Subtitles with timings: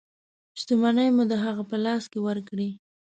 [0.59, 2.69] شتمنۍ مو د هغه په لاس کې ورکړې.